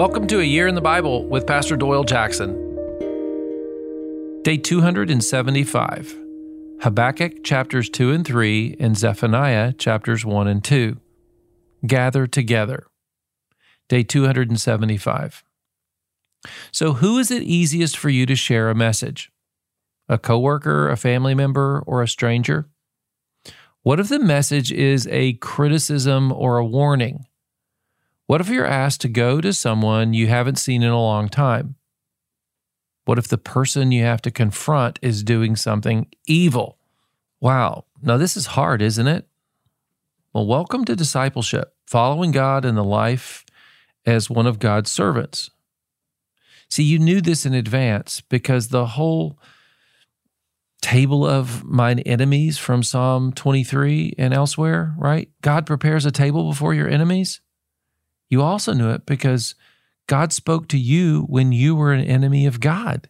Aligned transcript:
Welcome 0.00 0.26
to 0.28 0.40
A 0.40 0.44
Year 0.44 0.66
in 0.66 0.74
the 0.74 0.80
Bible 0.80 1.26
with 1.26 1.46
Pastor 1.46 1.76
Doyle 1.76 2.04
Jackson. 2.04 2.54
Day 4.42 4.56
275, 4.56 6.18
Habakkuk 6.80 7.44
chapters 7.44 7.90
2 7.90 8.10
and 8.10 8.26
3, 8.26 8.76
and 8.80 8.96
Zephaniah 8.96 9.74
chapters 9.74 10.24
1 10.24 10.48
and 10.48 10.64
2. 10.64 10.98
Gather 11.86 12.26
together. 12.26 12.86
Day 13.90 14.02
275. 14.02 15.44
So, 16.72 16.94
who 16.94 17.18
is 17.18 17.30
it 17.30 17.42
easiest 17.42 17.98
for 17.98 18.08
you 18.08 18.24
to 18.24 18.34
share 18.34 18.70
a 18.70 18.74
message? 18.74 19.30
A 20.08 20.16
coworker, 20.16 20.88
a 20.88 20.96
family 20.96 21.34
member, 21.34 21.84
or 21.86 22.00
a 22.00 22.08
stranger? 22.08 22.70
What 23.82 24.00
if 24.00 24.08
the 24.08 24.18
message 24.18 24.72
is 24.72 25.06
a 25.08 25.34
criticism 25.34 26.32
or 26.32 26.56
a 26.56 26.64
warning? 26.64 27.26
What 28.30 28.40
if 28.40 28.48
you're 28.48 28.64
asked 28.64 29.00
to 29.00 29.08
go 29.08 29.40
to 29.40 29.52
someone 29.52 30.14
you 30.14 30.28
haven't 30.28 30.60
seen 30.60 30.84
in 30.84 30.90
a 30.90 31.02
long 31.02 31.28
time? 31.28 31.74
What 33.04 33.18
if 33.18 33.26
the 33.26 33.36
person 33.36 33.90
you 33.90 34.04
have 34.04 34.22
to 34.22 34.30
confront 34.30 35.00
is 35.02 35.24
doing 35.24 35.56
something 35.56 36.06
evil? 36.28 36.78
Wow. 37.40 37.86
Now, 38.00 38.18
this 38.18 38.36
is 38.36 38.46
hard, 38.46 38.82
isn't 38.82 39.08
it? 39.08 39.26
Well, 40.32 40.46
welcome 40.46 40.84
to 40.84 40.94
discipleship, 40.94 41.74
following 41.88 42.30
God 42.30 42.64
in 42.64 42.76
the 42.76 42.84
life 42.84 43.44
as 44.06 44.30
one 44.30 44.46
of 44.46 44.60
God's 44.60 44.92
servants. 44.92 45.50
See, 46.68 46.84
you 46.84 47.00
knew 47.00 47.20
this 47.20 47.44
in 47.44 47.52
advance 47.52 48.20
because 48.20 48.68
the 48.68 48.86
whole 48.86 49.40
table 50.80 51.26
of 51.26 51.64
mine 51.64 51.98
enemies 51.98 52.58
from 52.58 52.84
Psalm 52.84 53.32
23 53.32 54.14
and 54.18 54.32
elsewhere, 54.32 54.94
right? 54.96 55.28
God 55.42 55.66
prepares 55.66 56.06
a 56.06 56.12
table 56.12 56.48
before 56.48 56.74
your 56.74 56.88
enemies. 56.88 57.40
You 58.30 58.40
also 58.42 58.72
knew 58.72 58.90
it 58.90 59.04
because 59.04 59.54
God 60.06 60.32
spoke 60.32 60.68
to 60.68 60.78
you 60.78 61.22
when 61.28 61.52
you 61.52 61.74
were 61.74 61.92
an 61.92 62.04
enemy 62.04 62.46
of 62.46 62.60
God. 62.60 63.08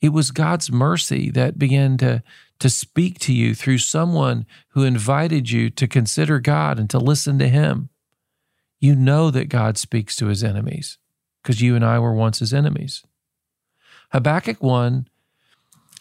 It 0.00 0.08
was 0.08 0.30
God's 0.30 0.72
mercy 0.72 1.30
that 1.30 1.58
began 1.58 1.98
to, 1.98 2.22
to 2.58 2.70
speak 2.70 3.18
to 3.20 3.34
you 3.34 3.54
through 3.54 3.78
someone 3.78 4.46
who 4.70 4.82
invited 4.82 5.50
you 5.50 5.70
to 5.70 5.86
consider 5.86 6.40
God 6.40 6.78
and 6.78 6.88
to 6.90 6.98
listen 6.98 7.38
to 7.38 7.48
Him. 7.48 7.90
You 8.80 8.96
know 8.96 9.30
that 9.30 9.50
God 9.50 9.76
speaks 9.76 10.16
to 10.16 10.26
His 10.26 10.42
enemies 10.42 10.98
because 11.42 11.60
you 11.60 11.76
and 11.76 11.84
I 11.84 11.98
were 11.98 12.14
once 12.14 12.38
His 12.38 12.54
enemies. 12.54 13.04
Habakkuk 14.10 14.62
1, 14.62 15.06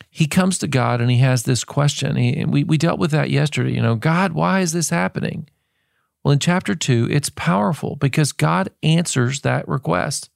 he 0.09 0.28
comes 0.28 0.58
to 0.59 0.68
God 0.68 1.02
and 1.02 1.12
he 1.12 1.18
has 1.18 1.44
this 1.44 1.64
question. 1.64 2.16
He, 2.16 2.36
and 2.38 2.52
we, 2.52 2.64
we 2.64 2.78
dealt 2.78 3.00
with 3.00 3.12
that 3.12 3.30
yesterday. 3.30 3.74
You 3.74 3.81
know, 3.81 3.96
God, 3.96 4.34
why 4.34 4.62
is 4.62 4.72
this 4.72 4.90
happening? 4.90 5.48
Well, 6.23 6.34
in 6.34 6.39
chapter 6.39 6.75
2, 6.75 7.08
it's 7.09 7.30
powerful 7.30 7.95
because 7.95 8.31
God 8.31 8.70
answers 8.84 9.42
that 9.42 9.67
request. 9.67 10.30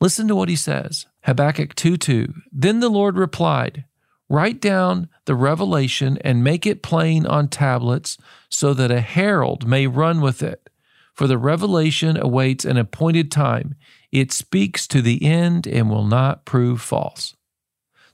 Listen 0.00 0.28
to 0.28 0.36
what 0.36 0.48
he 0.48 0.56
says 0.56 1.06
Habakkuk 1.22 1.74
2 1.74 1.96
2. 1.96 2.34
Then 2.52 2.80
the 2.80 2.90
Lord 2.90 3.16
replied, 3.16 3.84
Write 4.28 4.60
down 4.60 5.08
the 5.24 5.36
revelation 5.36 6.18
and 6.22 6.42
make 6.42 6.66
it 6.66 6.82
plain 6.82 7.26
on 7.26 7.48
tablets 7.48 8.18
so 8.48 8.74
that 8.74 8.90
a 8.90 9.00
herald 9.00 9.66
may 9.66 9.86
run 9.86 10.20
with 10.20 10.42
it. 10.42 10.68
For 11.14 11.26
the 11.26 11.38
revelation 11.38 12.18
awaits 12.20 12.64
an 12.64 12.76
appointed 12.76 13.30
time. 13.30 13.74
It 14.12 14.32
speaks 14.32 14.86
to 14.88 15.00
the 15.00 15.24
end 15.24 15.66
and 15.66 15.88
will 15.88 16.04
not 16.04 16.44
prove 16.44 16.82
false. 16.82 17.34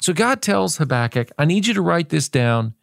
So 0.01 0.13
God 0.13 0.43
tells 0.43 0.77
Habakkuk, 0.77 1.31
I 1.39 1.45
need 1.45 1.67
you 1.67 1.75
to 1.75 1.83
write 1.83 2.11
this 2.11 2.29
down. 2.29 2.75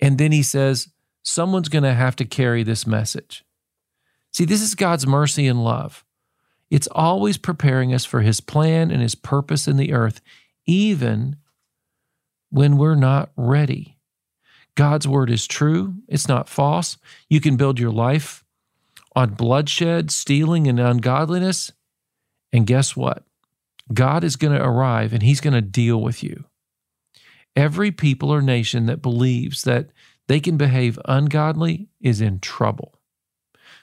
And 0.00 0.18
then 0.18 0.32
he 0.32 0.42
says, 0.42 0.88
someone's 1.22 1.68
going 1.68 1.84
to 1.84 1.94
have 1.94 2.16
to 2.16 2.24
carry 2.24 2.62
this 2.62 2.86
message. 2.86 3.44
See, 4.32 4.44
this 4.44 4.62
is 4.62 4.74
God's 4.74 5.06
mercy 5.06 5.46
and 5.46 5.64
love. 5.64 6.04
It's 6.70 6.88
always 6.92 7.38
preparing 7.38 7.94
us 7.94 8.04
for 8.04 8.20
his 8.20 8.40
plan 8.40 8.90
and 8.90 9.00
his 9.00 9.14
purpose 9.14 9.66
in 9.66 9.76
the 9.76 9.92
earth, 9.92 10.20
even 10.66 11.36
when 12.50 12.76
we're 12.76 12.94
not 12.94 13.30
ready. 13.36 13.96
God's 14.74 15.08
word 15.08 15.30
is 15.30 15.46
true, 15.46 15.94
it's 16.06 16.28
not 16.28 16.48
false. 16.48 16.98
You 17.28 17.40
can 17.40 17.56
build 17.56 17.80
your 17.80 17.90
life 17.90 18.44
on 19.16 19.30
bloodshed, 19.30 20.10
stealing, 20.10 20.68
and 20.68 20.78
ungodliness. 20.78 21.72
And 22.52 22.66
guess 22.66 22.94
what? 22.94 23.24
God 23.92 24.22
is 24.22 24.36
going 24.36 24.56
to 24.56 24.64
arrive 24.64 25.12
and 25.12 25.22
he's 25.22 25.40
going 25.40 25.54
to 25.54 25.62
deal 25.62 26.00
with 26.00 26.22
you. 26.22 26.44
Every 27.56 27.90
people 27.90 28.30
or 28.32 28.40
nation 28.40 28.86
that 28.86 29.02
believes 29.02 29.62
that 29.62 29.88
they 30.28 30.40
can 30.40 30.56
behave 30.56 30.98
ungodly 31.06 31.88
is 32.00 32.20
in 32.20 32.38
trouble. 32.38 33.00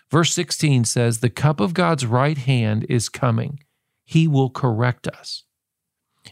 Verse 0.10 0.34
16 0.34 0.86
says, 0.86 1.20
The 1.20 1.30
cup 1.30 1.60
of 1.60 1.74
God's 1.74 2.06
right 2.06 2.38
hand 2.38 2.86
is 2.88 3.10
coming. 3.10 3.60
He 4.06 4.28
will 4.28 4.50
correct 4.50 5.08
us. 5.08 5.44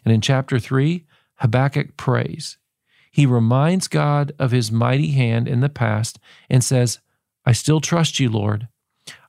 And 0.05 0.13
in 0.13 0.21
chapter 0.21 0.59
3, 0.59 1.05
Habakkuk 1.37 1.97
prays. 1.97 2.57
He 3.11 3.25
reminds 3.25 3.87
God 3.87 4.31
of 4.39 4.51
his 4.51 4.71
mighty 4.71 5.11
hand 5.11 5.47
in 5.47 5.59
the 5.59 5.69
past 5.69 6.19
and 6.49 6.63
says, 6.63 6.99
I 7.45 7.51
still 7.51 7.81
trust 7.81 8.19
you, 8.19 8.29
Lord. 8.29 8.67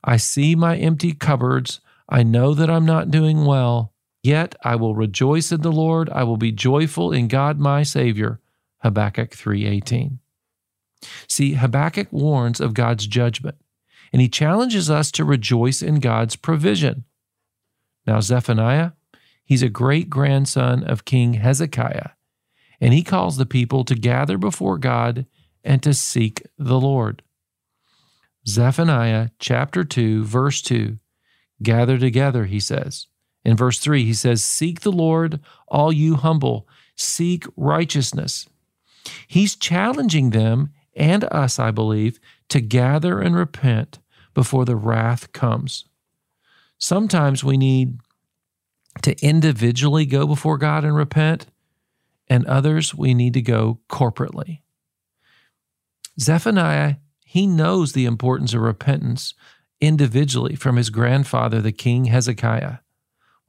I 0.03 0.19
see 0.19 0.55
my 0.55 0.77
empty 0.77 1.13
cupboards. 1.13 1.81
I 2.09 2.23
know 2.23 2.55
that 2.55 2.71
I'm 2.71 2.87
not 2.87 3.11
doing 3.11 3.45
well. 3.45 3.93
Yet 4.23 4.55
I 4.63 4.77
will 4.77 4.95
rejoice 4.95 5.53
in 5.53 5.63
the 5.63 5.73
Lord. 5.73 6.09
I 6.11 6.25
will 6.25 6.39
be 6.39 6.53
joyful 6.53 7.13
in 7.13 7.29
God 7.29 7.59
my 7.59 7.83
Savior. 7.83 8.41
Habakkuk 8.79 9.33
3:18. 9.33 10.19
See, 11.29 11.55
Habakkuk 11.55 12.13
warns 12.13 12.61
of 12.61 12.75
God's 12.75 13.07
judgment, 13.07 13.57
and 14.13 14.21
he 14.21 14.29
challenges 14.29 14.91
us 14.91 15.11
to 15.13 15.25
rejoice 15.25 15.83
in 15.83 16.01
God's 16.01 16.37
provision. 16.37 17.05
Now, 18.07 18.21
Zephaniah, 18.21 18.93
he's 19.45 19.63
a 19.63 19.69
great 19.69 20.11
grandson 20.11 20.85
of 20.85 21.05
King 21.05 21.35
Hezekiah, 21.35 22.11
and 22.81 22.93
he 22.93 23.03
calls 23.03 23.37
the 23.37 23.47
people 23.47 23.85
to 23.85 23.95
gather 23.95 24.39
before 24.39 24.79
God 24.79 25.27
and 25.63 25.83
to 25.83 25.95
seek 25.95 26.43
the 26.59 26.79
Lord. 26.79 27.23
Zephaniah 28.47 29.31
chapter 29.39 29.85
2, 29.85 30.25
verse 30.25 30.61
2 30.61 30.99
Gather 31.63 31.99
together, 31.99 32.45
he 32.45 32.61
says. 32.61 33.07
In 33.45 33.57
verse 33.57 33.79
3, 33.79 34.05
he 34.05 34.15
says, 34.15 34.43
Seek 34.43 34.81
the 34.81 34.93
Lord, 34.93 35.41
all 35.69 35.93
you 35.93 36.17
humble, 36.17 36.69
seek 36.97 37.47
righteousness. 37.57 38.49
He's 39.27 39.57
challenging 39.57 40.31
them 40.31 40.71
and 40.97 41.25
us, 41.25 41.59
I 41.59 41.71
believe, 41.71 42.21
to 42.49 42.61
gather 42.61 43.21
and 43.21 43.35
repent 43.37 43.99
before 44.33 44.65
the 44.65 44.77
wrath 44.77 45.33
comes. 45.33 45.85
Sometimes 46.79 47.43
we 47.43 47.57
need 47.57 47.99
to 49.03 49.17
individually 49.25 50.07
go 50.07 50.27
before 50.27 50.59
God 50.59 50.85
and 50.85 50.95
repent, 50.95 51.47
and 52.29 52.47
others 52.47 52.95
we 52.95 53.15
need 53.15 53.35
to 53.35 53.43
go 53.43 53.81
corporately. 53.89 54.61
Zephaniah, 56.19 56.97
he 57.25 57.47
knows 57.47 57.93
the 57.93 58.07
importance 58.07 58.55
of 58.55 58.61
repentance 58.61 59.35
individually 59.81 60.55
from 60.55 60.77
his 60.77 60.91
grandfather, 60.91 61.61
the 61.61 61.73
king 61.73 62.07
Hezekiah. 62.07 62.79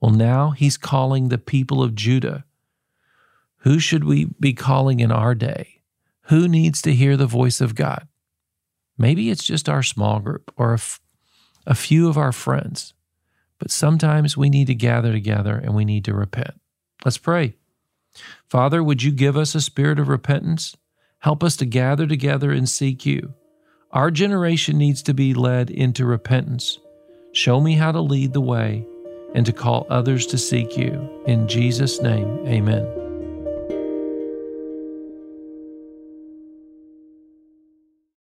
Well, 0.02 0.12
now 0.12 0.52
he's 0.52 0.78
calling 0.78 1.30
the 1.30 1.38
people 1.38 1.82
of 1.82 1.96
Judah. 1.96 2.46
Who 3.60 3.80
should 3.80 4.04
we 4.04 4.26
be 4.40 4.54
calling 4.54 5.00
in 5.00 5.12
our 5.12 5.36
day? 5.36 5.75
Who 6.26 6.48
needs 6.48 6.82
to 6.84 6.94
hear 6.94 7.18
the 7.18 7.28
voice 7.28 7.62
of 7.62 7.76
God? 7.76 8.08
Maybe 8.98 9.30
it's 9.30 9.44
just 9.44 9.70
our 9.70 9.84
small 9.84 10.20
group 10.20 10.52
or 10.58 10.72
a, 10.72 10.76
f- 10.76 11.00
a 11.68 11.76
few 11.76 12.08
of 12.08 12.18
our 12.18 12.32
friends, 12.32 12.94
but 13.60 13.72
sometimes 13.72 14.38
we 14.38 14.50
need 14.50 14.68
to 14.68 14.76
gather 14.76 15.12
together 15.12 15.56
and 15.56 15.76
we 15.76 15.86
need 15.86 16.06
to 16.06 16.14
repent. 16.14 16.60
Let's 17.04 17.18
pray. 17.18 17.56
Father, 18.50 18.84
would 18.84 19.04
you 19.04 19.12
give 19.12 19.38
us 19.38 19.54
a 19.54 19.62
spirit 19.62 20.00
of 20.00 20.08
repentance? 20.08 20.76
Help 21.20 21.44
us 21.44 21.58
to 21.58 21.66
gather 21.66 22.08
together 22.08 22.52
and 22.52 22.68
seek 22.70 23.06
you. 23.06 23.34
Our 23.92 24.12
generation 24.12 24.78
needs 24.78 25.04
to 25.04 25.14
be 25.14 25.34
led 25.34 25.70
into 25.70 26.06
repentance. 26.06 26.80
Show 27.34 27.60
me 27.60 27.74
how 27.74 27.92
to 27.92 28.02
lead 28.02 28.34
the 28.34 28.42
way 28.42 28.86
and 29.34 29.46
to 29.46 29.54
call 29.54 29.86
others 29.90 30.26
to 30.28 30.38
seek 30.38 30.78
you. 30.78 31.24
In 31.28 31.48
Jesus' 31.48 32.02
name, 32.02 32.46
amen. 32.48 33.05